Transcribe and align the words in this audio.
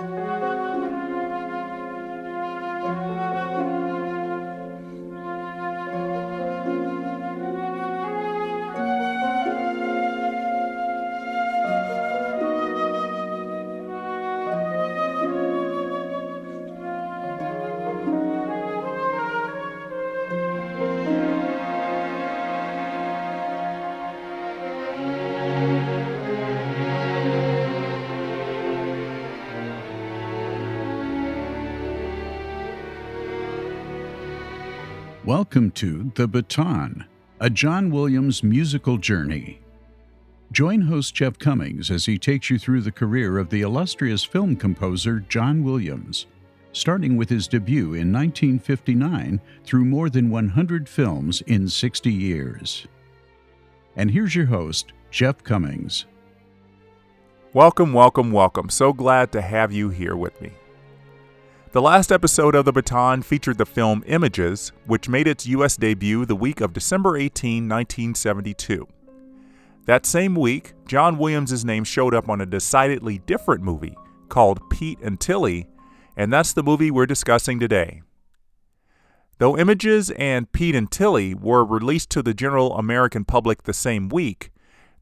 Música 0.00 0.67
Welcome 35.38 35.70
to 35.70 36.10
The 36.16 36.26
Baton, 36.26 37.04
a 37.38 37.48
John 37.48 37.92
Williams 37.92 38.42
musical 38.42 38.98
journey. 38.98 39.60
Join 40.50 40.80
host 40.80 41.14
Jeff 41.14 41.38
Commings 41.38 41.92
as 41.92 42.06
he 42.06 42.18
takes 42.18 42.50
you 42.50 42.58
through 42.58 42.80
the 42.80 42.90
career 42.90 43.38
of 43.38 43.48
the 43.48 43.60
illustrious 43.60 44.24
film 44.24 44.56
composer 44.56 45.20
John 45.20 45.62
Williams, 45.62 46.26
starting 46.72 47.16
with 47.16 47.28
his 47.28 47.46
debut 47.46 47.94
in 47.94 48.12
1959 48.12 49.40
through 49.62 49.84
more 49.84 50.10
than 50.10 50.28
100 50.28 50.88
films 50.88 51.40
in 51.42 51.68
60 51.68 52.12
years. 52.12 52.88
And 53.94 54.10
here's 54.10 54.34
your 54.34 54.46
host, 54.46 54.92
Jeff 55.12 55.44
Commings. 55.44 56.06
Welcome, 57.52 57.92
welcome, 57.92 58.32
welcome. 58.32 58.70
So 58.70 58.92
glad 58.92 59.30
to 59.30 59.40
have 59.40 59.70
you 59.70 59.90
here 59.90 60.16
with 60.16 60.40
me. 60.40 60.50
The 61.78 61.82
last 61.82 62.10
episode 62.10 62.56
of 62.56 62.64
The 62.64 62.72
Baton 62.72 63.22
featured 63.22 63.56
the 63.56 63.64
film 63.64 64.02
Images, 64.08 64.72
which 64.86 65.08
made 65.08 65.28
its 65.28 65.46
U.S. 65.46 65.76
debut 65.76 66.26
the 66.26 66.34
week 66.34 66.60
of 66.60 66.72
December 66.72 67.16
18, 67.16 67.68
1972. 67.68 68.84
That 69.86 70.04
same 70.04 70.34
week, 70.34 70.72
John 70.88 71.18
Williams' 71.18 71.64
name 71.64 71.84
showed 71.84 72.14
up 72.14 72.28
on 72.28 72.40
a 72.40 72.46
decidedly 72.46 73.18
different 73.18 73.62
movie 73.62 73.96
called 74.28 74.68
Pete 74.70 74.98
and 75.02 75.20
Tillie, 75.20 75.68
and 76.16 76.32
that's 76.32 76.52
the 76.52 76.64
movie 76.64 76.90
we're 76.90 77.06
discussing 77.06 77.60
today. 77.60 78.02
Though 79.38 79.56
Images 79.56 80.10
and 80.10 80.50
Pete 80.50 80.74
and 80.74 80.90
Tillie 80.90 81.32
were 81.32 81.64
released 81.64 82.10
to 82.10 82.24
the 82.24 82.34
general 82.34 82.76
American 82.76 83.24
public 83.24 83.62
the 83.62 83.72
same 83.72 84.08
week, 84.08 84.50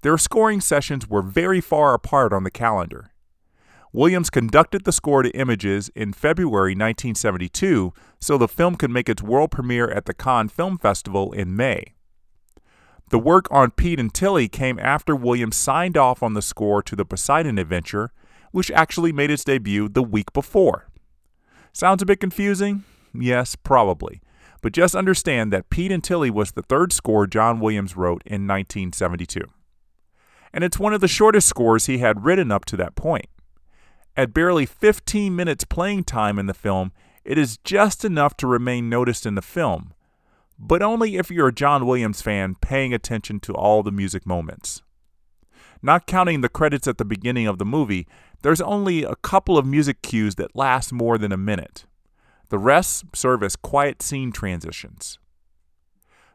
their 0.03 0.19
scoring 0.19 0.61
sessions 0.61 1.09
were 1.09 1.23
very 1.23 1.63
far 1.63 1.95
apart 1.95 2.35
on 2.35 2.45
the 2.45 2.51
calendar. 2.51 3.13
Williams 3.97 4.29
conducted 4.29 4.85
the 4.85 4.93
score 4.93 5.23
to 5.23 5.31
images 5.31 5.91
in 5.95 6.13
February 6.13 6.73
1972 6.73 7.95
so 8.21 8.37
the 8.37 8.47
film 8.47 8.75
could 8.77 8.91
make 8.91 9.09
its 9.09 9.23
world 9.23 9.51
premiere 9.51 9.91
at 9.91 10.05
the 10.05 10.13
Cannes 10.13 10.51
Film 10.51 10.77
Festival 10.77 11.33
in 11.33 11.57
May. 11.57 11.95
The 13.09 13.19
work 13.19 13.47
on 13.51 13.71
Pete 13.71 13.99
and 13.99 14.13
Tillie 14.13 14.49
came 14.49 14.79
after 14.79 15.17
Williams 15.17 15.57
signed 15.57 15.97
off 15.97 16.23
on 16.23 16.35
the 16.35 16.43
score 16.43 16.83
to 16.83 16.95
the 16.95 17.07
Poseidon 17.07 17.57
Adventure, 17.57 18.13
which 18.51 18.71
actually 18.73 19.13
made 19.13 19.31
its 19.31 19.45
debut 19.45 19.89
the 19.89 20.03
week 20.03 20.31
before. 20.35 20.91
Sounds 21.73 22.03
a 22.03 22.07
bit 22.07 22.21
confusing? 22.21 22.85
Yes, 23.15 23.57
probably. 23.57 24.21
But 24.61 24.75
just 24.75 24.95
understand 24.95 25.55
that 25.55 25.71
Pete 25.71 25.91
and 25.91 26.05
Tillie 26.05 26.31
was 26.31 26.53
the 26.53 26.61
third 26.61 26.93
score 26.93 27.27
John 27.27 27.61
Williams 27.61 27.97
wrote 27.97 28.21
in 28.27 28.47
1972. 28.47 29.41
And 30.53 30.63
it's 30.63 30.79
one 30.79 30.93
of 30.93 31.01
the 31.01 31.09
shortest 31.09 31.49
scores 31.49 31.87
he 31.87 31.97
had 31.97 32.27
written 32.27 32.53
up 32.53 32.67
to 32.67 32.77
that 32.77 32.95
point. 32.95 33.31
At 34.17 34.33
barely 34.33 34.65
15 34.65 35.37
minutes 35.37 35.65
playing 35.65 36.05
time 36.05 36.39
in 36.39 36.47
the 36.47 36.55
film, 36.55 36.93
it 37.23 37.37
is 37.37 37.59
just 37.59 38.03
enough 38.03 38.35
to 38.39 38.47
remain 38.47 38.89
noticed 38.89 39.27
in 39.27 39.35
the 39.35 39.43
film, 39.43 39.93
but 40.59 40.81
only 40.81 41.17
if 41.17 41.31
you're 41.31 41.49
a 41.49 41.55
John 41.55 41.85
Williams 41.85 42.23
fan 42.23 42.55
paying 42.55 42.95
attention 42.95 43.41
to 43.41 43.53
all 43.53 43.83
the 43.83 43.93
music 43.93 44.25
moments. 44.25 44.81
Not 45.83 46.07
counting 46.07 46.41
the 46.41 46.49
credits 46.49 46.89
at 46.89 46.97
the 46.97 47.05
beginning 47.05 47.47
of 47.47 47.59
the 47.59 47.67
movie, 47.67 48.07
there's 48.41 48.63
only 48.63 49.03
a 49.03 49.17
couple 49.17 49.59
of 49.59 49.67
music 49.67 50.01
cues 50.01 50.37
that 50.37 50.57
last 50.57 50.93
more 50.93 51.19
than 51.19 51.33
a 51.33 51.37
minute. 51.37 51.85
The 52.49 52.59
rest 52.59 53.05
serve 53.15 53.43
as 53.43 53.55
quiet 53.55 54.01
scene 54.01 54.33
transitions. 54.33 55.19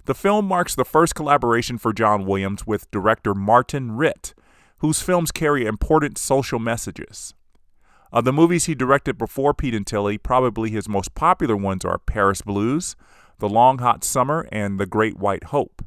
The 0.06 0.13
film 0.13 0.46
marks 0.46 0.75
the 0.75 0.86
first 0.86 1.16
collaboration 1.16 1.80
for 1.80 1.94
John 1.94 2.25
Williams 2.25 2.68
with 2.68 2.92
director 2.92 3.34
Martin 3.34 3.94
Ritt, 3.94 4.36
whose 4.80 5.02
films 5.02 5.31
carry 5.31 5.66
important 5.66 6.18
social 6.18 6.59
messages. 6.59 7.34
Of 8.14 8.26
the 8.26 8.34
movies 8.34 8.66
he 8.66 8.76
directed 8.76 9.18
before 9.18 9.54
Pete 9.54 9.74
and 9.74 9.88
Tillie, 9.88 10.18
probably 10.18 10.70
his 10.70 10.90
most 10.90 11.16
popular 11.16 11.56
ones 11.56 11.86
are 11.86 11.98
Paris 11.98 12.42
Blues, 12.42 12.98
The 13.40 13.48
Long 13.48 13.78
Hot 13.78 14.04
Summer, 14.04 14.50
and 14.52 14.80
The 14.80 14.86
Great 14.86 15.18
White 15.18 15.46
Hope. 15.46 15.86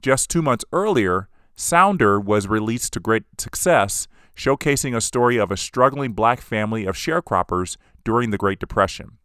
Just 0.00 0.30
two 0.30 0.40
months 0.40 0.64
earlier, 0.72 1.28
Sounder 1.54 2.18
was 2.18 2.48
released 2.48 2.94
to 2.94 3.00
great 3.00 3.24
success, 3.38 4.08
showcasing 4.34 4.96
a 4.96 5.02
story 5.02 5.36
of 5.36 5.50
a 5.50 5.56
struggling 5.56 6.12
black 6.12 6.40
family 6.40 6.86
of 6.86 6.96
sharecroppers 6.96 7.76
during 8.04 8.30
the 8.30 8.38
Great 8.38 8.58
Depression. 8.58 9.18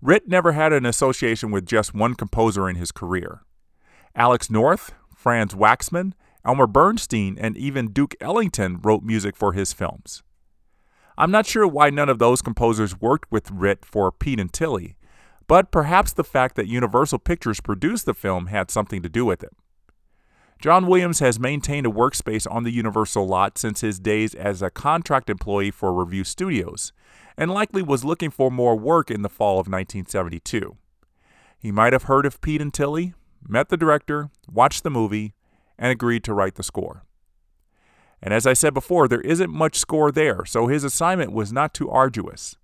Ritt 0.00 0.28
never 0.28 0.52
had 0.52 0.72
an 0.72 0.86
association 0.86 1.50
with 1.50 1.66
just 1.66 1.92
one 1.92 2.14
composer 2.14 2.68
in 2.68 2.76
his 2.76 2.92
career. 2.92 3.42
Alex 4.14 4.48
North, 4.48 4.94
Franz 5.14 5.54
Waxman, 5.54 6.12
Elmer 6.44 6.68
Bernstein, 6.68 7.36
and 7.36 7.56
even 7.56 7.92
Duke 7.92 8.14
Ellington 8.20 8.78
wrote 8.80 9.02
music 9.02 9.36
for 9.36 9.52
his 9.54 9.72
films. 9.72 10.22
I'm 11.20 11.32
not 11.32 11.46
sure 11.46 11.66
why 11.66 11.90
none 11.90 12.08
of 12.08 12.20
those 12.20 12.40
composers 12.40 13.00
worked 13.00 13.32
with 13.32 13.50
Ritt 13.50 13.84
for 13.84 14.12
Pete 14.12 14.38
and 14.38 14.52
Tillie, 14.52 14.96
but 15.48 15.72
perhaps 15.72 16.12
the 16.12 16.22
fact 16.22 16.54
that 16.54 16.68
Universal 16.68 17.18
Pictures 17.18 17.60
produced 17.60 18.06
the 18.06 18.14
film 18.14 18.46
had 18.46 18.70
something 18.70 19.02
to 19.02 19.08
do 19.08 19.24
with 19.24 19.42
it. 19.42 19.50
John 20.60 20.86
Williams 20.86 21.18
has 21.18 21.40
maintained 21.40 21.88
a 21.88 21.90
workspace 21.90 22.46
on 22.48 22.62
the 22.62 22.70
Universal 22.70 23.26
lot 23.26 23.58
since 23.58 23.80
his 23.80 23.98
days 23.98 24.32
as 24.32 24.62
a 24.62 24.70
contract 24.70 25.28
employee 25.28 25.72
for 25.72 25.92
Revue 25.92 26.22
Studios, 26.22 26.92
and 27.36 27.50
likely 27.50 27.82
was 27.82 28.04
looking 28.04 28.30
for 28.30 28.48
more 28.48 28.76
work 28.76 29.10
in 29.10 29.22
the 29.22 29.28
fall 29.28 29.54
of 29.54 29.66
1972. 29.66 30.76
He 31.58 31.72
might 31.72 31.92
have 31.92 32.04
heard 32.04 32.26
of 32.26 32.40
Pete 32.40 32.62
and 32.62 32.72
Tillie, 32.72 33.14
met 33.44 33.70
the 33.70 33.76
director, 33.76 34.30
watched 34.48 34.84
the 34.84 34.90
movie, 34.90 35.34
and 35.76 35.90
agreed 35.90 36.22
to 36.24 36.34
write 36.34 36.54
the 36.54 36.62
score. 36.62 37.02
And 38.20 38.34
as 38.34 38.46
I 38.46 38.52
said 38.52 38.74
before, 38.74 39.06
there 39.06 39.20
isn't 39.20 39.50
much 39.50 39.76
score 39.76 40.10
there, 40.10 40.44
so 40.44 40.66
his 40.66 40.84
assignment 40.84 41.32
was 41.32 41.52
not 41.52 41.72
too 41.72 41.88
arduous. 41.88 42.56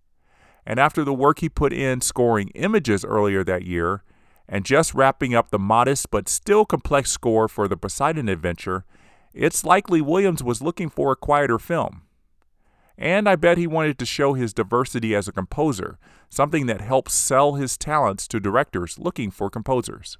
And 0.66 0.81
after 0.81 1.04
the 1.04 1.15
work 1.15 1.41
he 1.41 1.48
put 1.48 1.72
in 1.72 2.00
scoring 2.00 2.48
images 2.54 3.04
earlier 3.04 3.44
that 3.44 3.65
year, 3.65 4.03
and 4.48 4.65
just 4.65 4.94
wrapping 4.94 5.34
up 5.34 5.50
the 5.50 5.59
modest 5.59 6.10
but 6.10 6.28
still 6.28 6.65
complex 6.65 7.10
score 7.10 7.48
for 7.48 7.69
the 7.69 7.76
Poseidon 7.76 8.28
adventure, 8.28 8.84
it's 9.32 9.65
likely 9.65 10.00
Williams 10.00 10.42
was 10.42 10.62
looking 10.62 10.88
for 10.88 11.12
a 11.12 11.16
quieter 11.16 11.59
film. 11.59 12.03
And 12.97 13.28
I 13.28 13.36
bet 13.36 13.59
he 13.59 13.66
wanted 13.66 13.98
to 13.98 14.06
show 14.06 14.34
his 14.34 14.54
diversity 14.54 15.15
as 15.15 15.26
a 15.26 15.32
composer, 15.32 15.98
something 16.31 16.66
that 16.66 16.81
helps 16.81 17.15
sell 17.15 17.54
his 17.54 17.76
talents 17.76 18.28
to 18.28 18.38
directors 18.38 18.98
looking 18.98 19.31
for 19.31 19.50
composers. 19.50 20.19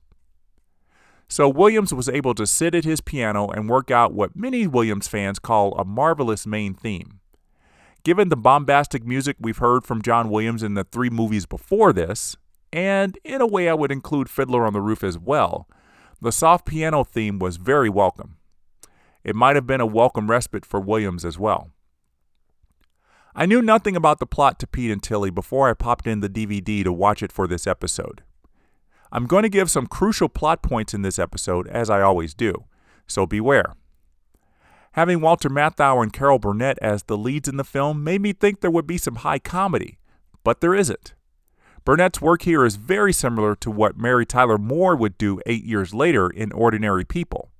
So 1.28 1.48
Williams 1.48 1.92
was 1.92 2.08
able 2.08 2.34
to 2.34 2.46
sit 2.46 2.74
at 2.74 2.84
his 2.84 3.00
piano 3.00 3.48
and 3.48 3.68
work 3.68 3.90
out 3.90 4.12
what 4.12 4.36
many 4.36 4.66
Williams 4.66 5.08
fans 5.08 5.38
call 5.38 5.74
a 5.78 5.84
marvelous 5.84 6.46
main 6.46 6.74
theme. 6.74 7.20
Given 8.04 8.28
the 8.28 8.36
bombastic 8.36 9.04
music 9.04 9.36
we've 9.40 9.58
heard 9.58 9.84
from 9.84 10.02
John 10.02 10.28
Williams 10.28 10.62
in 10.62 10.74
the 10.74 10.84
three 10.84 11.10
movies 11.10 11.46
before 11.46 11.92
this, 11.92 12.36
and 12.72 13.18
in 13.24 13.40
a 13.40 13.46
way 13.46 13.68
I 13.68 13.74
would 13.74 13.90
include 13.90 14.28
Fiddler 14.28 14.66
on 14.66 14.74
the 14.74 14.80
Roof 14.80 15.02
as 15.02 15.18
well, 15.18 15.66
the 16.20 16.32
soft 16.32 16.66
piano 16.66 17.04
theme 17.04 17.38
was 17.38 17.56
very 17.56 17.88
welcome. 17.88 18.36
It 19.22 19.34
might 19.34 19.56
have 19.56 19.66
been 19.66 19.80
a 19.80 19.86
welcome 19.86 20.30
respite 20.30 20.66
for 20.66 20.80
Williams 20.80 21.24
as 21.24 21.38
well. 21.38 21.70
I 23.34 23.46
knew 23.46 23.62
nothing 23.62 23.96
about 23.96 24.20
the 24.20 24.26
plot 24.26 24.58
to 24.60 24.66
Pete 24.66 24.90
and 24.90 25.02
Tillie 25.02 25.31
before 25.31 25.69
I 25.69 25.75
popped 25.75 26.06
in 26.06 26.20
the 26.20 26.28
DVD 26.28 26.84
to 26.84 26.93
watch 26.93 27.22
it 27.22 27.32
for 27.32 27.46
this 27.46 27.66
episode. 27.66 28.22
I'm 29.14 29.26
going 29.26 29.44
to 29.44 29.49
give 29.49 29.70
some 29.70 29.87
crucial 29.87 30.28
plot 30.28 30.61
points 30.61 30.93
in 30.93 31.02
this 31.02 31.20
episode, 31.20 31.69
as 31.69 31.88
I 31.88 32.00
always 32.00 32.34
do, 32.34 32.64
so 33.06 33.26
beware. 33.26 33.76
Having 34.94 35.20
Walter 35.20 35.49
Matthau 35.49 36.02
and 36.02 36.12
Carol 36.12 36.40
Burnett 36.40 36.81
as 36.82 37.05
the 37.05 37.16
leads 37.16 37.49
in 37.49 37.56
the 37.56 37.62
film 37.62 38.02
made 38.02 38.20
me 38.20 38.32
think 38.32 38.61
there 38.61 38.72
would 38.72 38.88
be 38.88 38.99
some 38.99 39.16
high 39.16 39.38
comedy, 39.38 39.99
but 40.43 40.61
there 40.61 40.75
isn't. 40.75 41.14
Burnett's 41.84 42.20
work 42.20 42.43
here 42.43 42.64
is 42.64 42.75
very 42.75 43.12
similar 43.12 43.55
to 43.55 43.70
what 43.70 43.96
Mary 43.96 44.26
Tyler 44.26 44.58
Moore 44.58 44.96
would 44.96 45.16
do 45.16 45.40
eight 45.46 45.64
years 45.64 45.94
later 45.94 46.28
in 46.28 46.50
Ordinary 46.50 47.05
People. 47.05 47.50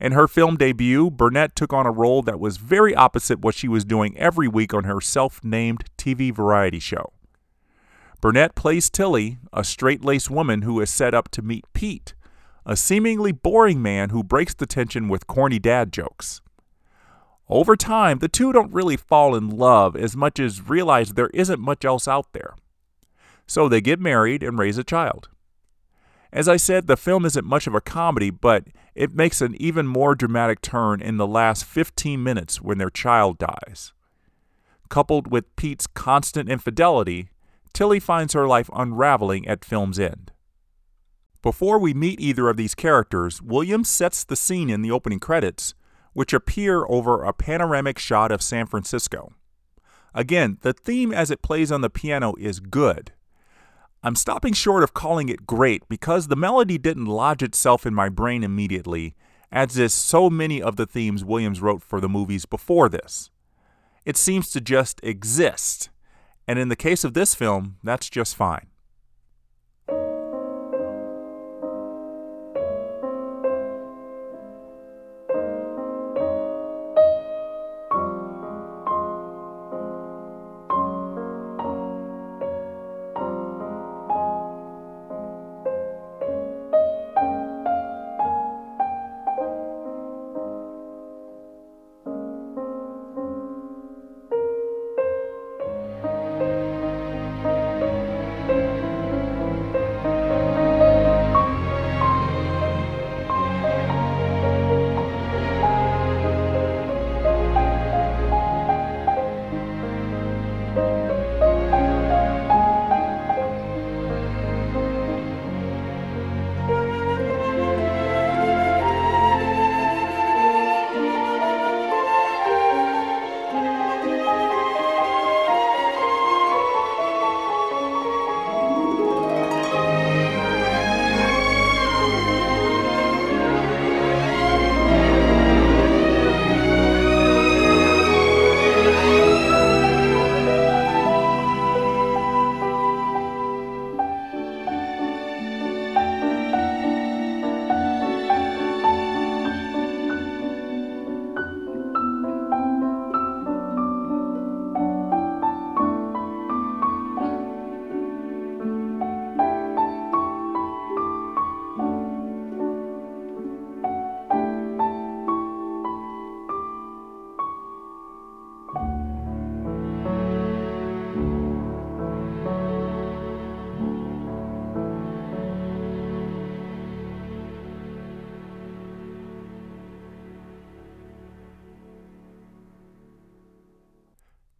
In 0.00 0.12
her 0.12 0.26
film 0.26 0.56
debut, 0.56 1.12
Burnett 1.12 1.54
took 1.54 1.72
on 1.72 1.86
a 1.86 1.92
role 1.92 2.22
that 2.22 2.40
was 2.40 2.56
very 2.56 2.92
opposite 2.92 3.38
what 3.38 3.54
she 3.54 3.68
was 3.68 3.84
doing 3.84 4.18
every 4.18 4.48
week 4.48 4.74
on 4.74 4.82
her 4.82 5.00
self 5.00 5.44
named 5.44 5.84
TV 5.96 6.34
variety 6.34 6.80
show. 6.80 7.12
Burnett 8.26 8.56
plays 8.56 8.90
Tillie, 8.90 9.38
a 9.52 9.62
straight 9.62 10.04
laced 10.04 10.32
woman 10.32 10.62
who 10.62 10.80
is 10.80 10.90
set 10.90 11.14
up 11.14 11.28
to 11.28 11.42
meet 11.42 11.64
Pete, 11.74 12.14
a 12.64 12.74
seemingly 12.74 13.30
boring 13.30 13.80
man 13.80 14.10
who 14.10 14.24
breaks 14.24 14.52
the 14.52 14.66
tension 14.66 15.08
with 15.08 15.28
corny 15.28 15.60
dad 15.60 15.92
jokes. 15.92 16.40
Over 17.48 17.76
time, 17.76 18.18
the 18.18 18.26
two 18.26 18.52
don't 18.52 18.72
really 18.72 18.96
fall 18.96 19.36
in 19.36 19.48
love 19.48 19.94
as 19.94 20.16
much 20.16 20.40
as 20.40 20.68
realize 20.68 21.10
there 21.12 21.30
isn't 21.32 21.60
much 21.60 21.84
else 21.84 22.08
out 22.08 22.32
there. 22.32 22.56
So 23.46 23.68
they 23.68 23.80
get 23.80 24.00
married 24.00 24.42
and 24.42 24.58
raise 24.58 24.76
a 24.76 24.82
child. 24.82 25.28
As 26.32 26.48
I 26.48 26.56
said, 26.56 26.88
the 26.88 26.96
film 26.96 27.24
isn't 27.26 27.46
much 27.46 27.68
of 27.68 27.76
a 27.76 27.80
comedy, 27.80 28.30
but 28.30 28.64
it 28.96 29.14
makes 29.14 29.40
an 29.40 29.54
even 29.60 29.86
more 29.86 30.16
dramatic 30.16 30.62
turn 30.62 31.00
in 31.00 31.16
the 31.16 31.28
last 31.28 31.64
15 31.64 32.20
minutes 32.24 32.60
when 32.60 32.78
their 32.78 32.90
child 32.90 33.38
dies. 33.38 33.92
Coupled 34.88 35.30
with 35.30 35.54
Pete's 35.54 35.86
constant 35.86 36.48
infidelity, 36.48 37.28
Tillie 37.76 38.00
finds 38.00 38.32
her 38.32 38.46
life 38.46 38.70
unraveling 38.72 39.46
at 39.46 39.62
film's 39.62 39.98
end. 39.98 40.32
Before 41.42 41.78
we 41.78 41.92
meet 41.92 42.18
either 42.18 42.48
of 42.48 42.56
these 42.56 42.74
characters, 42.74 43.42
Williams 43.42 43.90
sets 43.90 44.24
the 44.24 44.34
scene 44.34 44.70
in 44.70 44.80
the 44.80 44.90
opening 44.90 45.20
credits, 45.20 45.74
which 46.14 46.32
appear 46.32 46.86
over 46.86 47.22
a 47.22 47.34
panoramic 47.34 47.98
shot 47.98 48.32
of 48.32 48.40
San 48.40 48.64
Francisco. 48.64 49.34
Again, 50.14 50.56
the 50.62 50.72
theme 50.72 51.12
as 51.12 51.30
it 51.30 51.42
plays 51.42 51.70
on 51.70 51.82
the 51.82 51.90
piano 51.90 52.32
is 52.38 52.60
good. 52.60 53.12
I'm 54.02 54.16
stopping 54.16 54.54
short 54.54 54.82
of 54.82 54.94
calling 54.94 55.28
it 55.28 55.46
great 55.46 55.86
because 55.86 56.28
the 56.28 56.34
melody 56.34 56.78
didn't 56.78 57.04
lodge 57.04 57.42
itself 57.42 57.84
in 57.84 57.92
my 57.92 58.08
brain 58.08 58.42
immediately, 58.42 59.14
as 59.52 59.76
is 59.76 59.92
so 59.92 60.30
many 60.30 60.62
of 60.62 60.76
the 60.76 60.86
themes 60.86 61.26
Williams 61.26 61.60
wrote 61.60 61.82
for 61.82 62.00
the 62.00 62.08
movies 62.08 62.46
before 62.46 62.88
this. 62.88 63.28
It 64.06 64.16
seems 64.16 64.48
to 64.52 64.62
just 64.62 64.98
exist, 65.02 65.90
and 66.46 66.58
in 66.58 66.68
the 66.68 66.76
case 66.76 67.04
of 67.04 67.14
this 67.14 67.34
film, 67.34 67.76
that's 67.82 68.08
just 68.08 68.36
fine. 68.36 68.68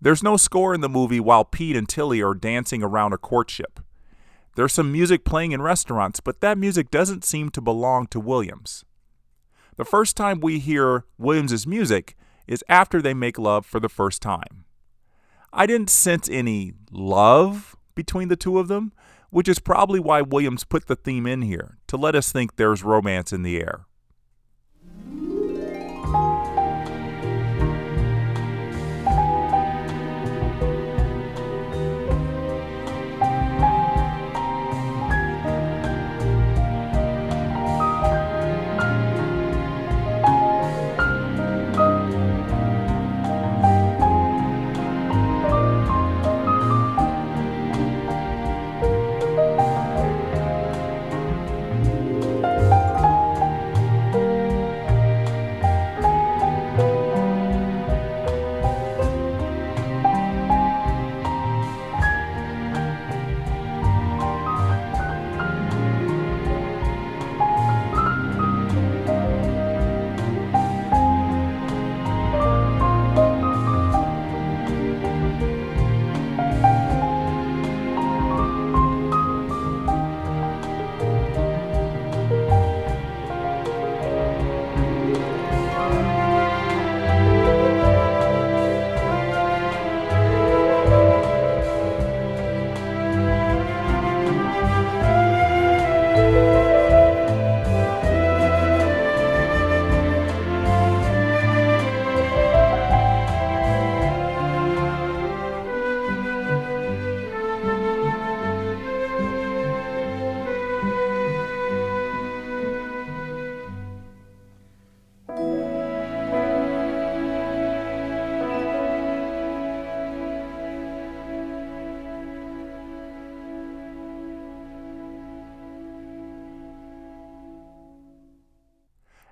There's 0.07 0.23
no 0.23 0.37
score 0.37 0.73
in 0.73 0.83
the 0.83 0.89
movie 0.89 1.19
while 1.19 1.45
Pete 1.45 1.75
and 1.75 1.89
Tillie 1.89 2.23
are 2.23 2.33
dancing 2.33 2.81
around 2.81 3.13
a 3.13 3.19
courtship. 3.19 3.81
There's 4.55 4.73
some 4.73 4.93
music 4.93 5.25
playing 5.25 5.51
in 5.51 5.61
restaurants, 5.61 6.21
but 6.21 6.41
that 6.43 6.59
music 6.59 6.93
doesn't 6.93 7.25
seem 7.25 7.51
to 7.51 7.61
belong 7.61 8.07
to 8.13 8.21
Williams. 8.21 8.85
The 9.77 9.85
first 9.85 10.17
time 10.17 10.39
we 10.39 10.61
hear 10.61 11.07
Williams's 11.19 11.67
music 11.67 12.15
is 12.47 12.63
after 12.69 13.03
they 13.03 13.15
make 13.15 13.37
love 13.37 13.67
for 13.67 13.81
the 13.81 13.89
first 13.89 14.23
time. 14.23 14.65
I 15.53 15.67
didn't 15.67 15.91
sense 15.91 16.29
any 16.31 16.75
love 16.93 17.75
between 17.97 18.29
the 18.29 18.37
two 18.37 18.61
of 18.61 18.69
them, 18.69 18.93
which 19.31 19.49
is 19.49 19.59
probably 19.59 19.99
why 19.99 20.23
Williams 20.23 20.63
put 20.63 20.87
the 20.87 20.95
theme 20.95 21.27
in 21.27 21.43
here 21.43 21.79
to 21.89 21.97
let 21.97 22.15
us 22.15 22.31
think 22.31 22.55
there's 22.55 22.85
romance 22.85 23.33
in 23.33 23.43
the 23.43 23.57
air. 23.57 23.87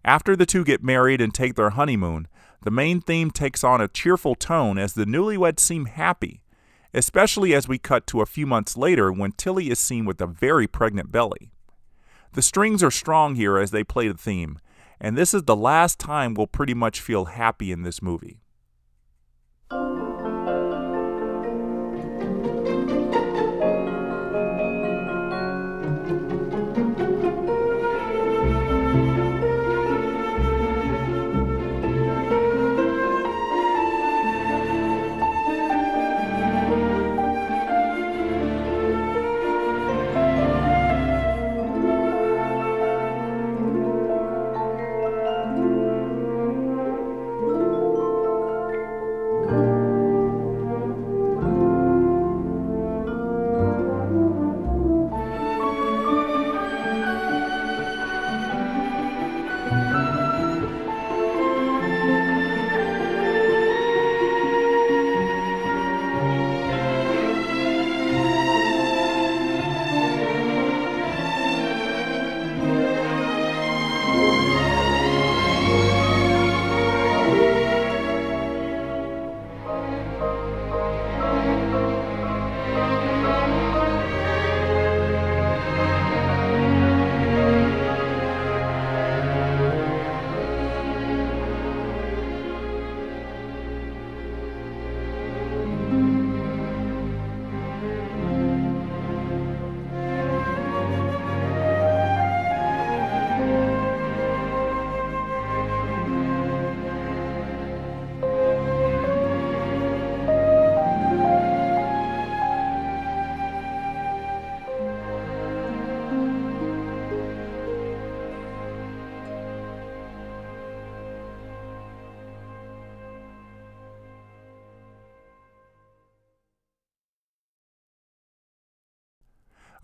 After 0.04 0.36
the 0.36 0.46
two 0.46 0.64
get 0.64 0.84
married 0.84 1.20
and 1.20 1.32
take 1.32 1.54
their 1.54 1.70
honeymoon, 1.70 2.28
The 2.64 2.70
main 2.70 3.02
theme 3.02 3.30
takes 3.30 3.62
on 3.62 3.82
a 3.82 3.88
cheerful 3.88 4.34
tone 4.34 4.78
as 4.78 4.94
the 4.94 5.04
newlyweds 5.04 5.60
seem 5.60 5.84
happy, 5.84 6.42
especially 6.94 7.54
as 7.54 7.68
we 7.68 7.76
cut 7.76 8.06
to 8.06 8.22
a 8.22 8.26
few 8.26 8.46
months 8.46 8.74
later 8.74 9.12
when 9.12 9.32
Tillie 9.32 9.68
is 9.68 9.78
seen 9.78 10.06
with 10.06 10.18
a 10.22 10.26
very 10.26 10.66
pregnant 10.66 11.12
belly. 11.12 11.50
The 12.32 12.40
strings 12.40 12.82
are 12.82 12.90
strong 12.90 13.34
here 13.34 13.58
as 13.58 13.70
they 13.70 13.84
play 13.84 14.08
the 14.08 14.16
theme, 14.16 14.58
and 14.98 15.16
this 15.16 15.34
is 15.34 15.42
the 15.42 15.54
last 15.54 15.98
time 15.98 16.32
we'll 16.32 16.46
pretty 16.46 16.72
much 16.72 17.02
feel 17.02 17.26
happy 17.26 17.70
in 17.70 17.82
this 17.82 18.00
movie. 18.00 18.40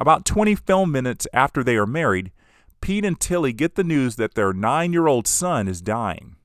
About 0.01 0.25
20 0.25 0.55
film 0.55 0.91
minutes 0.91 1.27
after 1.35 1.63
they 1.63 1.77
are 1.77 1.87
married, 1.87 2.33
Pete 2.81 3.05
and 3.05 3.21
Tillie 3.21 3.53
get 3.53 3.75
the 3.75 3.85
news 3.85 4.17
that 4.17 4.35
their 4.35 4.55
nine 4.55 4.95
year 4.95 5.07
old 5.07 5.27
son 5.29 5.69
is 5.69 5.83
dying. 5.83 6.37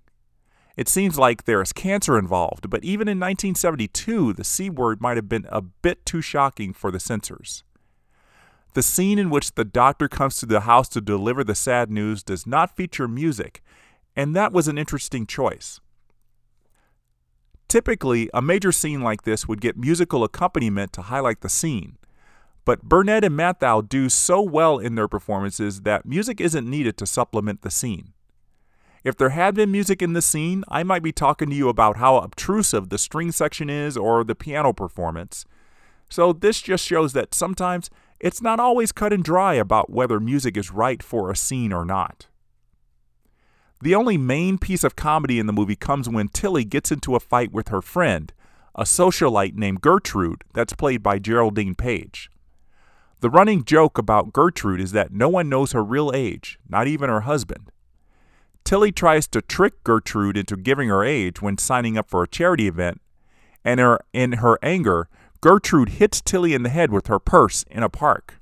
It 0.75 0.89
seems 0.89 1.17
like 1.17 1.45
there 1.45 1.61
is 1.61 1.71
cancer 1.71 2.19
involved, 2.19 2.69
but 2.69 2.83
even 2.83 3.07
in 3.07 3.17
1972, 3.17 4.33
the 4.33 4.43
C 4.43 4.69
word 4.69 4.99
might 4.99 5.15
have 5.15 5.29
been 5.29 5.47
a 5.49 5.61
bit 5.61 6.05
too 6.05 6.21
shocking 6.21 6.73
for 6.73 6.91
the 6.91 6.99
censors. 6.99 7.63
The 8.73 8.83
scene 8.83 9.17
in 9.17 9.29
which 9.29 9.53
the 9.53 9.63
doctor 9.63 10.09
comes 10.09 10.35
to 10.37 10.45
the 10.45 10.61
house 10.61 10.89
to 10.89 10.99
deliver 10.99 11.45
the 11.45 11.55
sad 11.55 11.89
news 11.89 12.23
does 12.23 12.45
not 12.45 12.75
feature 12.75 13.07
music, 13.07 13.63
and 14.17 14.35
that 14.35 14.51
was 14.51 14.67
an 14.67 14.77
interesting 14.77 15.25
choice. 15.25 15.79
Typically, 17.69 18.29
a 18.33 18.41
major 18.41 18.73
scene 18.73 19.01
like 19.01 19.21
this 19.21 19.47
would 19.47 19.61
get 19.61 19.77
musical 19.77 20.25
accompaniment 20.25 20.91
to 20.91 21.03
highlight 21.03 21.39
the 21.39 21.47
scene, 21.47 21.97
but 22.65 22.83
Burnett 22.83 23.23
and 23.23 23.37
Matthau 23.37 23.87
do 23.87 24.09
so 24.09 24.41
well 24.41 24.79
in 24.79 24.95
their 24.95 25.07
performances 25.07 25.81
that 25.81 26.05
music 26.05 26.41
isn't 26.41 26.69
needed 26.69 26.97
to 26.97 27.05
supplement 27.05 27.61
the 27.61 27.71
scene. 27.71 28.13
If 29.03 29.15
there 29.15 29.29
had 29.29 29.53
been 29.53 29.71
music 29.71 30.01
in 30.01 30.13
the 30.13 30.21
scene, 30.21 30.63
I 30.67 30.81
might 30.81 31.03
be 31.03 31.11
talking 31.11 31.51
to 31.51 31.55
you 31.55 31.69
about 31.69 31.97
how 31.97 32.17
obtrusive 32.17 32.89
the 32.89 32.97
string 32.97 33.31
section 33.31 33.69
is 33.69 33.95
or 33.95 34.23
the 34.23 34.33
piano 34.33 34.73
performance. 34.73 35.45
So 36.09 36.33
this 36.33 36.59
just 36.59 36.83
shows 36.83 37.13
that 37.13 37.35
sometimes 37.35 37.91
it's 38.19 38.41
not 38.41 38.59
always 38.59 38.91
cut 38.91 39.13
and 39.13 39.23
dry 39.23 39.53
about 39.53 39.91
whether 39.91 40.19
music 40.19 40.57
is 40.57 40.71
right 40.71 41.03
for 41.03 41.29
a 41.29 41.35
scene 41.35 41.71
or 41.71 41.85
not. 41.85 42.27
The 43.81 43.93
only 43.93 44.17
main 44.17 44.57
piece 44.57 44.83
of 44.83 44.95
comedy 44.95 45.37
in 45.37 45.45
the 45.45 45.53
movie 45.53 45.75
comes 45.75 46.09
when 46.09 46.29
Tillie 46.29 46.65
gets 46.65 46.91
into 46.91 47.15
a 47.15 47.19
fight 47.19 47.51
with 47.51 47.67
her 47.67 47.83
friend, 47.83 48.33
a 48.73 48.83
socialite 48.83 49.53
named 49.53 49.81
Gertrude, 49.81 50.43
that's 50.53 50.73
played 50.73 51.03
by 51.03 51.19
Geraldine 51.19 51.75
Page. 51.75 52.31
The 53.21 53.29
running 53.29 53.63
joke 53.63 53.97
about 53.97 54.33
Gertrude 54.33 54.81
is 54.81 54.91
that 54.91 55.11
no 55.11 55.29
one 55.29 55.49
knows 55.49 55.71
her 55.71 55.83
real 55.83 56.11
age, 56.13 56.59
not 56.67 56.87
even 56.87 57.09
her 57.09 57.21
husband. 57.21 57.71
Tillie 58.63 58.91
tries 58.91 59.27
to 59.27 59.41
trick 59.41 59.83
Gertrude 59.83 60.37
into 60.37 60.57
giving 60.57 60.89
her 60.89 61.03
age 61.03 61.41
when 61.41 61.57
signing 61.57 61.97
up 61.97 62.09
for 62.09 62.23
a 62.23 62.27
charity 62.27 62.67
event, 62.67 62.99
and 63.63 63.79
her, 63.79 63.99
in 64.11 64.33
her 64.33 64.59
anger, 64.61 65.07
Gertrude 65.39 65.89
hits 65.89 66.21
Tillie 66.21 66.53
in 66.53 66.63
the 66.63 66.69
head 66.69 66.91
with 66.91 67.07
her 67.07 67.19
purse 67.19 67.63
in 67.69 67.83
a 67.83 67.89
park. 67.89 68.39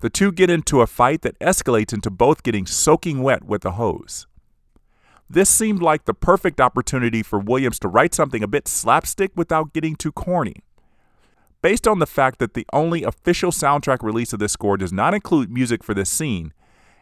The 0.00 0.10
two 0.10 0.30
get 0.30 0.50
into 0.50 0.80
a 0.80 0.86
fight 0.86 1.22
that 1.22 1.38
escalates 1.40 1.92
into 1.92 2.10
both 2.10 2.42
getting 2.42 2.66
soaking 2.66 3.22
wet 3.22 3.44
with 3.44 3.64
a 3.64 3.72
hose. 3.72 4.26
This 5.28 5.50
seemed 5.50 5.82
like 5.82 6.04
the 6.04 6.14
perfect 6.14 6.60
opportunity 6.60 7.22
for 7.22 7.38
Williams 7.38 7.78
to 7.80 7.88
write 7.88 8.14
something 8.14 8.42
a 8.42 8.48
bit 8.48 8.68
slapstick 8.68 9.32
without 9.34 9.72
getting 9.72 9.96
too 9.96 10.12
corny. 10.12 10.62
Based 11.60 11.88
on 11.88 11.98
the 11.98 12.06
fact 12.06 12.38
that 12.38 12.54
the 12.54 12.66
only 12.72 13.02
official 13.02 13.50
soundtrack 13.50 14.02
release 14.02 14.32
of 14.32 14.38
this 14.38 14.52
score 14.52 14.76
does 14.76 14.92
not 14.92 15.14
include 15.14 15.50
music 15.50 15.82
for 15.82 15.92
this 15.92 16.10
scene, 16.10 16.52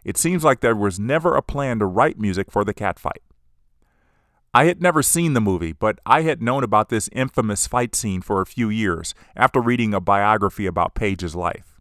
it 0.05 0.17
seems 0.17 0.45
like 0.45 0.61
there 0.61 0.75
was 0.75 0.99
never 0.99 1.35
a 1.37 1.43
plan 1.43 1.79
to 1.79 1.87
write 1.87 2.19
music 2.19 2.51
for 2.51 2.65
the 2.65 2.73
catfight. 2.73 3.21
I 4.55 4.65
had 4.65 4.81
never 4.81 5.03
seen 5.03 5.35
the 5.35 5.41
movie, 5.43 5.73
but 5.73 5.99
I 6.07 6.23
had 6.23 6.41
known 6.41 6.65
about 6.65 6.89
this 6.89 7.11
infamous 7.13 7.67
fight 7.67 7.95
scene 7.95 8.23
for 8.23 8.41
a 8.41 8.47
few 8.47 8.71
years 8.71 9.15
after 9.35 9.61
reading 9.61 9.93
a 9.93 10.01
biography 10.01 10.65
about 10.65 10.95
Page's 10.95 11.37
life. 11.37 11.79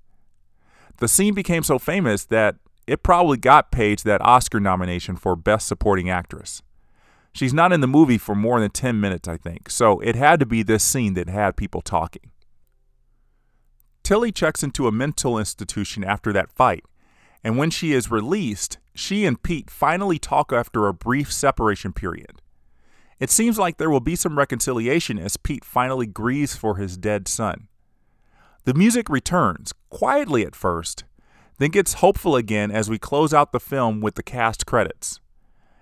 The 0.98 1.08
scene 1.08 1.34
became 1.34 1.63
so 1.63 1.79
famous 1.79 2.25
that 2.25 2.55
it 2.86 3.03
probably 3.03 3.38
got 3.38 3.72
Page 3.72 4.03
that 4.03 4.22
Oscar 4.22 4.60
nomination 4.60 5.15
for 5.15 5.38
Best 5.38 5.67
Supporting 5.67 6.10
Actress. 6.10 6.62
She's 7.32 7.53
not 7.53 7.72
in 7.72 7.79
the 7.79 7.88
movie 7.88 8.17
for 8.17 8.36
more 8.36 8.60
than 8.60 8.72
10 8.72 9.00
minutes, 9.00 9.27
I 9.27 9.38
think, 9.38 9.70
so 9.70 10.01
it 10.01 10.15
had 10.15 10.39
to 10.41 10.46
be 10.46 10.62
this 10.62 10.84
scene 10.84 11.13
that 11.13 11.29
had 11.29 11.55
people 11.55 11.82
talking. 11.82 12.32
Tillie 14.06 14.32
checks 14.32 14.62
into 14.62 14.88
a 14.88 14.92
mental 14.92 15.40
institution 15.40 16.04
after 16.04 16.32
that 16.32 16.52
fight, 16.52 16.86
and 17.44 17.58
when 17.58 17.72
she 17.72 17.92
is 17.92 18.12
released, 18.12 18.78
she 18.94 19.26
and 19.26 19.42
Pete 19.42 19.72
finally 19.72 20.20
talk 20.20 20.54
after 20.54 20.86
a 20.86 20.94
brief 20.94 21.34
separation 21.34 21.92
period. 21.92 22.40
It 23.20 23.32
seems 23.32 23.58
like 23.58 23.78
there 23.78 23.90
will 23.90 24.00
be 24.00 24.16
some 24.16 24.38
reconciliation 24.38 25.18
as 25.18 25.38
Pete 25.38 25.66
finally 25.66 26.06
grieves 26.06 26.56
for 26.56 26.76
his 26.76 26.98
dead 26.98 27.28
son. 27.28 27.68
The 28.66 28.76
music 28.76 29.10
returns, 29.10 29.74
quietly 29.90 30.46
at 30.46 30.56
first, 30.56 31.04
then 31.58 31.72
gets 31.72 31.94
hopeful 31.94 32.36
again 32.36 32.70
as 32.70 32.88
we 32.88 33.00
close 33.00 33.34
out 33.34 33.54
the 33.54 33.60
film 33.60 34.02
with 34.02 34.14
the 34.14 34.22
cast 34.22 34.68
credits. 34.68 35.20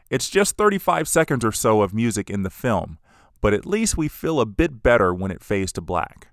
It's 0.10 0.30
just 0.30 0.56
35 0.56 1.10
seconds 1.10 1.44
or 1.44 1.52
so 1.52 1.82
of 1.82 1.94
music 1.94 2.30
in 2.30 2.44
the 2.44 2.50
film, 2.50 3.00
but 3.42 3.54
at 3.54 3.66
least 3.66 3.98
we 3.98 4.08
feel 4.08 4.40
a 4.40 4.46
bit 4.46 4.82
better 4.82 5.14
when 5.14 5.30
it 5.30 5.44
fades 5.44 5.74
to 5.74 5.82
black. 5.82 6.30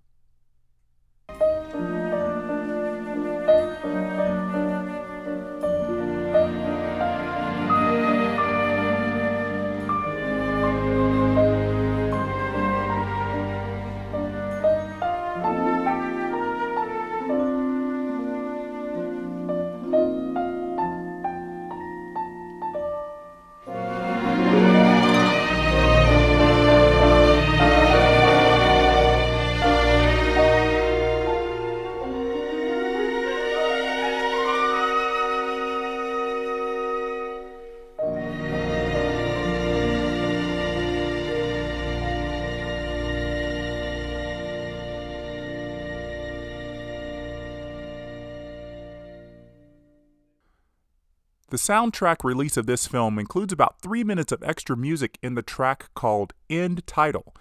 The 51.51 51.57
soundtrack 51.57 52.23
release 52.23 52.57
of 52.57 52.67
this 52.67 52.87
film 52.87 53.19
includes 53.19 53.53
about 53.53 53.81
three 53.81 54.05
minutes 54.05 54.31
of 54.31 54.41
extra 54.45 54.77
music 54.77 55.19
in 55.21 55.35
the 55.35 55.43
track 55.43 55.91
called 55.95 56.33
End 56.49 56.87
Title, 56.87 57.35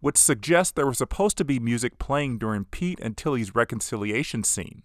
which 0.00 0.16
suggests 0.16 0.72
there 0.72 0.86
was 0.86 0.98
supposed 0.98 1.38
to 1.38 1.44
be 1.44 1.60
music 1.60 2.00
playing 2.00 2.38
during 2.38 2.64
Pete 2.64 2.98
and 2.98 3.16
Tillie's 3.16 3.54
reconciliation 3.54 4.42
scene. 4.42 4.82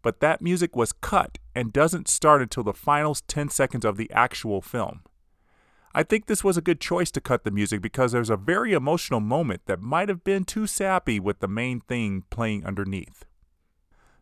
But 0.00 0.20
that 0.20 0.40
music 0.40 0.74
was 0.74 0.94
cut 0.94 1.36
and 1.54 1.70
doesn't 1.70 2.08
start 2.08 2.40
until 2.40 2.62
the 2.62 2.72
final 2.72 3.14
10 3.14 3.50
seconds 3.50 3.84
of 3.84 3.98
the 3.98 4.10
actual 4.10 4.62
film. 4.62 5.02
I 5.94 6.02
think 6.02 6.24
this 6.24 6.42
was 6.42 6.56
a 6.56 6.62
good 6.62 6.80
choice 6.80 7.10
to 7.10 7.20
cut 7.20 7.44
the 7.44 7.50
music 7.50 7.82
because 7.82 8.12
there's 8.12 8.30
a 8.30 8.38
very 8.38 8.72
emotional 8.72 9.20
moment 9.20 9.66
that 9.66 9.82
might 9.82 10.08
have 10.08 10.24
been 10.24 10.44
too 10.44 10.66
sappy 10.66 11.20
with 11.20 11.40
the 11.40 11.48
main 11.48 11.80
thing 11.80 12.24
playing 12.30 12.64
underneath. 12.64 13.26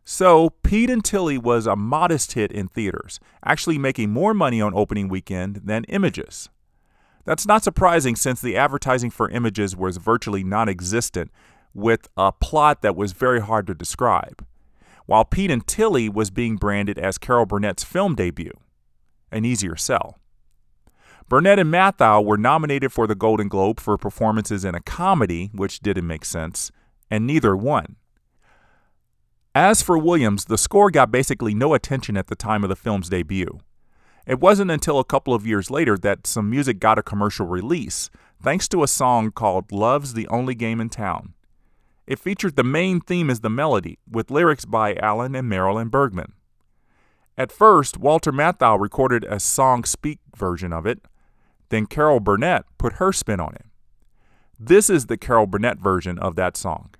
So, 0.03 0.49
Pete 0.63 0.89
and 0.89 1.03
Tillie 1.03 1.37
was 1.37 1.67
a 1.67 1.75
modest 1.75 2.33
hit 2.33 2.51
in 2.51 2.67
theaters, 2.67 3.19
actually 3.45 3.77
making 3.77 4.09
more 4.09 4.33
money 4.33 4.59
on 4.59 4.73
opening 4.73 5.07
weekend 5.07 5.61
than 5.65 5.83
Images. 5.85 6.49
That's 7.23 7.45
not 7.45 7.63
surprising 7.63 8.15
since 8.15 8.41
the 8.41 8.57
advertising 8.57 9.11
for 9.11 9.29
Images 9.29 9.75
was 9.75 9.97
virtually 9.97 10.43
non 10.43 10.67
existent, 10.67 11.31
with 11.73 12.09
a 12.17 12.31
plot 12.31 12.81
that 12.81 12.95
was 12.95 13.13
very 13.13 13.41
hard 13.41 13.67
to 13.67 13.73
describe, 13.73 14.45
while 15.05 15.23
Pete 15.23 15.51
and 15.51 15.65
Tillie 15.65 16.09
was 16.09 16.31
being 16.31 16.57
branded 16.57 16.97
as 16.97 17.17
Carol 17.17 17.45
Burnett's 17.45 17.83
film 17.83 18.15
debut, 18.15 18.57
an 19.31 19.45
easier 19.45 19.75
sell. 19.75 20.17
Burnett 21.29 21.59
and 21.59 21.71
Matthau 21.71 22.25
were 22.25 22.37
nominated 22.37 22.91
for 22.91 23.07
the 23.07 23.15
Golden 23.15 23.47
Globe 23.47 23.79
for 23.79 23.97
performances 23.97 24.65
in 24.65 24.75
a 24.75 24.81
comedy, 24.81 25.49
which 25.53 25.79
didn't 25.79 26.07
make 26.07 26.25
sense, 26.25 26.71
and 27.09 27.25
neither 27.25 27.55
won. 27.55 27.95
As 29.53 29.81
for 29.81 29.97
Williams, 29.97 30.45
the 30.45 30.57
score 30.57 30.89
got 30.89 31.11
basically 31.11 31.53
no 31.53 31.73
attention 31.73 32.15
at 32.15 32.27
the 32.27 32.37
time 32.37 32.63
of 32.63 32.69
the 32.69 32.75
film's 32.75 33.09
debut. 33.09 33.59
It 34.25 34.39
wasn't 34.39 34.71
until 34.71 34.97
a 34.97 35.03
couple 35.03 35.33
of 35.33 35.45
years 35.45 35.69
later 35.69 35.97
that 35.97 36.25
some 36.25 36.49
music 36.49 36.79
got 36.79 36.97
a 36.97 37.03
commercial 37.03 37.45
release, 37.45 38.09
thanks 38.41 38.69
to 38.69 38.81
a 38.81 38.87
song 38.87 39.31
called 39.31 39.73
Love's 39.73 40.13
the 40.13 40.27
Only 40.29 40.55
Game 40.55 40.79
in 40.79 40.87
Town. 40.87 41.33
It 42.07 42.17
featured 42.17 42.55
the 42.55 42.63
main 42.63 43.01
theme 43.01 43.29
as 43.29 43.41
the 43.41 43.49
melody, 43.49 43.99
with 44.09 44.31
lyrics 44.31 44.63
by 44.63 44.95
Alan 44.95 45.35
and 45.35 45.49
Marilyn 45.49 45.89
Bergman. 45.89 46.31
At 47.37 47.51
first, 47.51 47.97
Walter 47.97 48.31
Matthau 48.31 48.79
recorded 48.79 49.25
a 49.25 49.39
song 49.39 49.83
speak 49.83 50.19
version 50.33 50.71
of 50.71 50.85
it, 50.85 50.99
then 51.67 51.87
Carol 51.87 52.21
Burnett 52.21 52.63
put 52.77 52.93
her 52.93 53.11
spin 53.11 53.41
on 53.41 53.53
it. 53.55 53.65
This 54.57 54.89
is 54.89 55.07
the 55.07 55.17
Carol 55.17 55.47
Burnett 55.47 55.79
version 55.79 56.17
of 56.19 56.35
that 56.35 56.55
song. 56.55 56.91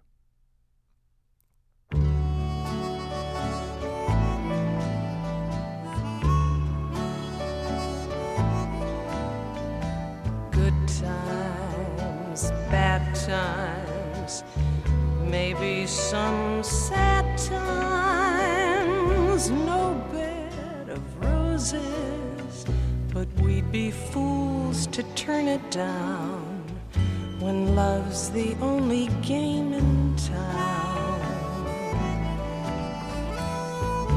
Some 16.11 16.61
sad 16.61 17.25
times, 17.37 18.69
no 19.49 19.95
bed 20.11 20.89
of 20.89 21.01
roses, 21.23 22.65
but 23.13 23.25
we'd 23.39 23.71
be 23.71 23.91
fools 23.91 24.87
to 24.87 25.03
turn 25.15 25.47
it 25.47 25.71
down 25.71 26.43
when 27.39 27.75
love's 27.75 28.29
the 28.29 28.53
only 28.59 29.07
game 29.21 29.71
in 29.71 30.13
town. 30.17 31.21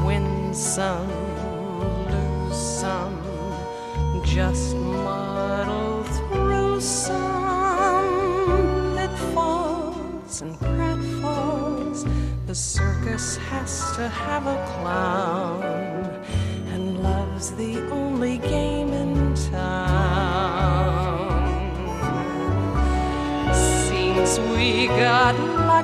Win 0.04 0.52
some, 0.52 1.06
lose 2.10 2.56
some, 2.80 3.16
just 4.24 4.74
muddle 4.74 6.02
through 6.02 6.80
some 6.80 8.16
that 8.96 9.16
falls 9.32 10.42
and. 10.42 10.73
The 12.54 12.60
circus 12.60 13.36
has 13.50 13.82
to 13.96 14.08
have 14.08 14.46
a 14.46 14.54
clown, 14.78 16.22
and 16.72 17.02
love's 17.02 17.50
the 17.50 17.84
only 17.90 18.38
game 18.38 18.92
in 18.92 19.34
town. 19.50 19.74
Seems 23.52 24.38
we 24.38 24.86
got 24.86 25.34
lucky. 25.66 25.83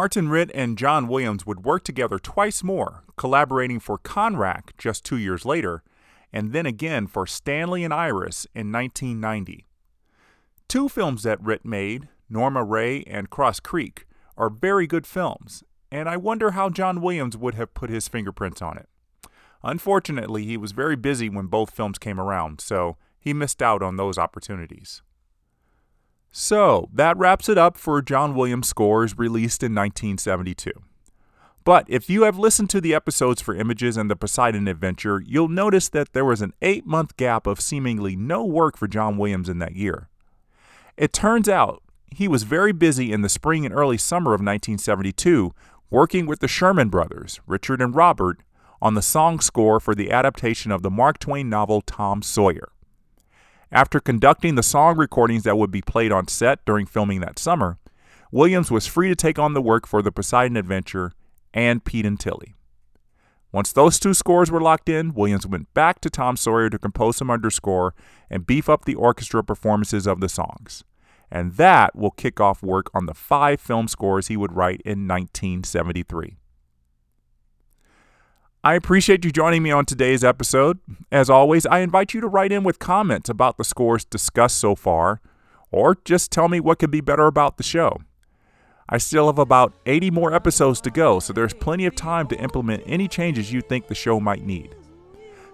Martin 0.00 0.30
Ritt 0.30 0.50
and 0.54 0.78
John 0.78 1.08
Williams 1.08 1.44
would 1.44 1.62
work 1.62 1.84
together 1.84 2.18
twice 2.18 2.64
more, 2.64 3.04
collaborating 3.18 3.78
for 3.78 3.98
Conrack 3.98 4.70
just 4.78 5.04
two 5.04 5.18
years 5.18 5.44
later, 5.44 5.82
and 6.32 6.52
then 6.54 6.64
again 6.64 7.06
for 7.06 7.26
Stanley 7.26 7.84
and 7.84 7.92
Iris 7.92 8.46
in 8.54 8.72
1990. 8.72 9.66
Two 10.68 10.88
films 10.88 11.22
that 11.24 11.42
Ritt 11.42 11.66
made, 11.66 12.08
Norma 12.30 12.64
Rae 12.64 13.02
and 13.02 13.28
Cross 13.28 13.60
Creek, 13.60 14.06
are 14.38 14.48
very 14.48 14.86
good 14.86 15.06
films, 15.06 15.64
and 15.92 16.08
I 16.08 16.16
wonder 16.16 16.52
how 16.52 16.70
John 16.70 17.02
Williams 17.02 17.36
would 17.36 17.56
have 17.56 17.74
put 17.74 17.90
his 17.90 18.08
fingerprints 18.08 18.62
on 18.62 18.78
it. 18.78 18.88
Unfortunately, 19.62 20.46
he 20.46 20.56
was 20.56 20.72
very 20.72 20.96
busy 20.96 21.28
when 21.28 21.48
both 21.48 21.74
films 21.74 21.98
came 21.98 22.18
around, 22.18 22.62
so 22.62 22.96
he 23.18 23.34
missed 23.34 23.60
out 23.60 23.82
on 23.82 23.98
those 23.98 24.16
opportunities. 24.16 25.02
So, 26.32 26.88
that 26.92 27.16
wraps 27.16 27.48
it 27.48 27.58
up 27.58 27.76
for 27.76 28.00
John 28.00 28.34
Williams 28.34 28.68
scores 28.68 29.18
released 29.18 29.62
in 29.62 29.74
1972. 29.74 30.70
But 31.64 31.84
if 31.88 32.08
you 32.08 32.22
have 32.22 32.38
listened 32.38 32.70
to 32.70 32.80
the 32.80 32.94
episodes 32.94 33.42
for 33.42 33.54
Images 33.54 33.96
and 33.96 34.10
the 34.10 34.16
Poseidon 34.16 34.66
Adventure, 34.68 35.22
you'll 35.26 35.48
notice 35.48 35.88
that 35.90 36.12
there 36.12 36.24
was 36.24 36.40
an 36.40 36.54
eight 36.62 36.86
month 36.86 37.16
gap 37.16 37.46
of 37.46 37.60
seemingly 37.60 38.16
no 38.16 38.44
work 38.44 38.76
for 38.76 38.88
John 38.88 39.18
Williams 39.18 39.48
in 39.48 39.58
that 39.58 39.76
year. 39.76 40.08
It 40.96 41.12
turns 41.12 41.48
out 41.48 41.82
he 42.14 42.28
was 42.28 42.44
very 42.44 42.72
busy 42.72 43.12
in 43.12 43.22
the 43.22 43.28
spring 43.28 43.66
and 43.66 43.74
early 43.74 43.98
summer 43.98 44.30
of 44.30 44.40
1972 44.40 45.52
working 45.90 46.26
with 46.26 46.38
the 46.38 46.48
Sherman 46.48 46.88
brothers, 46.88 47.40
Richard 47.46 47.82
and 47.82 47.94
Robert, 47.94 48.40
on 48.80 48.94
the 48.94 49.02
song 49.02 49.40
score 49.40 49.80
for 49.80 49.94
the 49.94 50.10
adaptation 50.10 50.70
of 50.70 50.82
the 50.82 50.90
Mark 50.90 51.18
Twain 51.18 51.50
novel 51.50 51.82
Tom 51.82 52.22
Sawyer. 52.22 52.70
After 53.72 54.00
conducting 54.00 54.56
the 54.56 54.64
song 54.64 54.96
recordings 54.96 55.44
that 55.44 55.56
would 55.56 55.70
be 55.70 55.80
played 55.80 56.10
on 56.10 56.26
set 56.26 56.64
during 56.64 56.86
filming 56.86 57.20
that 57.20 57.38
summer, 57.38 57.78
Williams 58.32 58.70
was 58.70 58.88
free 58.88 59.08
to 59.08 59.14
take 59.14 59.38
on 59.38 59.54
the 59.54 59.62
work 59.62 59.86
for 59.86 60.02
the 60.02 60.10
Poseidon 60.10 60.56
Adventure 60.56 61.12
and 61.54 61.84
Pete 61.84 62.04
and 62.04 62.18
Tillie. 62.18 62.54
Once 63.52 63.72
those 63.72 64.00
two 64.00 64.12
scores 64.12 64.50
were 64.50 64.60
locked 64.60 64.88
in, 64.88 65.14
Williams 65.14 65.46
went 65.46 65.72
back 65.72 66.00
to 66.00 66.10
Tom 66.10 66.36
Sawyer 66.36 66.68
to 66.68 66.78
compose 66.78 67.16
some 67.16 67.30
underscore 67.30 67.94
and 68.28 68.46
beef 68.46 68.68
up 68.68 68.84
the 68.84 68.94
orchestra 68.96 69.42
performances 69.42 70.06
of 70.06 70.20
the 70.20 70.28
songs. 70.28 70.82
And 71.30 71.54
that 71.54 71.94
will 71.94 72.10
kick 72.10 72.40
off 72.40 72.64
work 72.64 72.90
on 72.92 73.06
the 73.06 73.14
five 73.14 73.60
film 73.60 73.86
scores 73.86 74.26
he 74.26 74.36
would 74.36 74.52
write 74.52 74.82
in 74.84 75.06
1973. 75.06 76.39
I 78.62 78.74
appreciate 78.74 79.24
you 79.24 79.30
joining 79.30 79.62
me 79.62 79.70
on 79.70 79.86
today's 79.86 80.22
episode. 80.22 80.80
As 81.10 81.30
always, 81.30 81.64
I 81.64 81.78
invite 81.78 82.12
you 82.12 82.20
to 82.20 82.28
write 82.28 82.52
in 82.52 82.62
with 82.62 82.78
comments 82.78 83.30
about 83.30 83.56
the 83.56 83.64
scores 83.64 84.04
discussed 84.04 84.58
so 84.58 84.74
far, 84.74 85.22
or 85.70 85.96
just 86.04 86.30
tell 86.30 86.46
me 86.46 86.60
what 86.60 86.78
could 86.78 86.90
be 86.90 87.00
better 87.00 87.24
about 87.24 87.56
the 87.56 87.62
show. 87.62 87.96
I 88.86 88.98
still 88.98 89.28
have 89.28 89.38
about 89.38 89.72
80 89.86 90.10
more 90.10 90.34
episodes 90.34 90.82
to 90.82 90.90
go, 90.90 91.20
so 91.20 91.32
there's 91.32 91.54
plenty 91.54 91.86
of 91.86 91.94
time 91.94 92.26
to 92.26 92.38
implement 92.38 92.82
any 92.84 93.08
changes 93.08 93.50
you 93.50 93.62
think 93.62 93.86
the 93.86 93.94
show 93.94 94.20
might 94.20 94.44
need. 94.44 94.74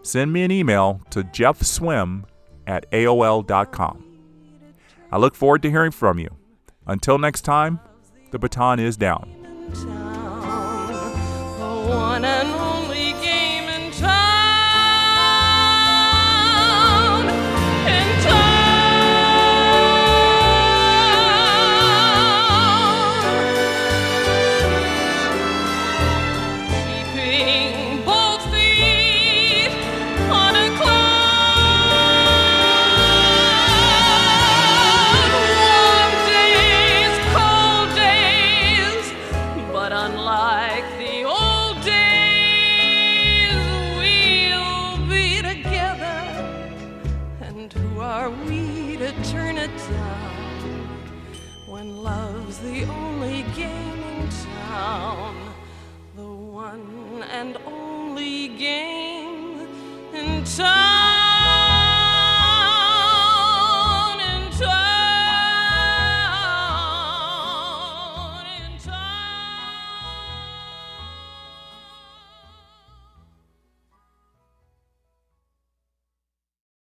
Send 0.02 0.32
me 0.32 0.42
an 0.42 0.50
email 0.50 1.00
to 1.10 1.22
jeffswim 1.22 2.24
at 2.66 2.90
aol.com. 2.90 4.04
I 5.12 5.18
look 5.18 5.36
forward 5.36 5.62
to 5.62 5.70
hearing 5.70 5.92
from 5.92 6.18
you. 6.18 6.30
Until 6.88 7.18
next 7.18 7.42
time, 7.42 7.78
the 8.32 8.40
baton 8.40 8.80
is 8.80 8.96
down. 8.96 9.30